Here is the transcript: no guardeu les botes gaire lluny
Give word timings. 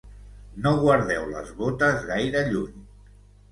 no 0.63 0.71
guardeu 0.83 1.27
les 1.35 1.53
botes 1.61 2.01
gaire 2.09 2.43
lluny 2.51 2.83